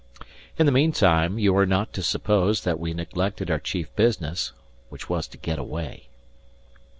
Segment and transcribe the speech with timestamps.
[0.57, 4.51] In the meanwhile, you are not to suppose that we neglected our chief business,
[4.89, 6.07] which was to get away.